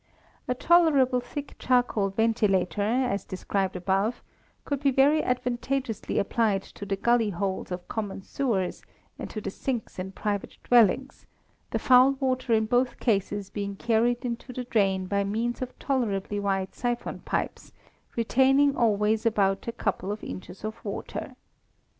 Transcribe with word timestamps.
A 0.47 0.55
tolerably 0.55 1.19
thick 1.21 1.55
charcoal 1.59 2.09
ventilator, 2.09 2.81
as 2.81 3.23
described 3.23 3.75
above, 3.75 4.23
could 4.65 4.79
be 4.81 4.89
very 4.89 5.21
advantageously 5.21 6.17
applied 6.17 6.63
to 6.63 6.87
the 6.87 6.95
gully 6.95 7.29
holes 7.29 7.69
of 7.71 7.87
common 7.87 8.23
sewers, 8.23 8.81
and 9.19 9.29
to 9.29 9.39
the 9.39 9.51
sinks 9.51 9.99
in 9.99 10.11
private 10.11 10.57
dwellings, 10.63 11.27
the 11.69 11.77
foul 11.77 12.13
water 12.13 12.51
in 12.53 12.65
both 12.65 12.99
cases 12.99 13.51
being 13.51 13.75
carried 13.75 14.25
into 14.25 14.51
the 14.51 14.63
drain 14.63 15.05
by 15.05 15.23
means 15.23 15.61
of 15.61 15.77
tolerably 15.77 16.39
wide 16.39 16.73
syphon 16.73 17.19
pipes, 17.19 17.71
retaining 18.15 18.75
always 18.75 19.23
about 19.23 19.67
a 19.67 19.71
couple 19.71 20.11
of 20.11 20.23
inches 20.23 20.63
of 20.63 20.83
water. 20.83 21.35